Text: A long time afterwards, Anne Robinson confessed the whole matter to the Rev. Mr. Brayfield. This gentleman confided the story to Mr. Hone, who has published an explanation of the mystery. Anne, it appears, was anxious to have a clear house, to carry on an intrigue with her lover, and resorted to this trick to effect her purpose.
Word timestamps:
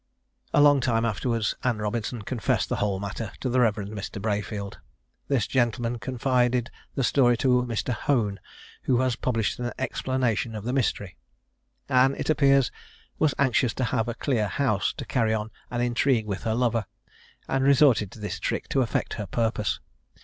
A 0.51 0.61
long 0.63 0.79
time 0.81 1.05
afterwards, 1.05 1.53
Anne 1.63 1.77
Robinson 1.77 2.23
confessed 2.23 2.69
the 2.69 2.77
whole 2.77 2.99
matter 2.99 3.31
to 3.39 3.49
the 3.49 3.59
Rev. 3.59 3.75
Mr. 3.75 4.19
Brayfield. 4.19 4.79
This 5.27 5.45
gentleman 5.45 5.99
confided 5.99 6.71
the 6.95 7.03
story 7.03 7.37
to 7.37 7.61
Mr. 7.65 7.93
Hone, 7.93 8.39
who 8.85 9.01
has 9.01 9.15
published 9.15 9.59
an 9.59 9.71
explanation 9.77 10.55
of 10.55 10.63
the 10.63 10.73
mystery. 10.73 11.17
Anne, 11.87 12.15
it 12.17 12.31
appears, 12.31 12.71
was 13.19 13.35
anxious 13.37 13.75
to 13.75 13.83
have 13.83 14.07
a 14.07 14.15
clear 14.15 14.47
house, 14.47 14.91
to 14.97 15.05
carry 15.05 15.35
on 15.35 15.51
an 15.69 15.81
intrigue 15.81 16.25
with 16.25 16.45
her 16.45 16.55
lover, 16.55 16.87
and 17.47 17.63
resorted 17.63 18.09
to 18.09 18.19
this 18.19 18.39
trick 18.39 18.67
to 18.69 18.81
effect 18.81 19.13
her 19.13 19.27
purpose. 19.27 19.79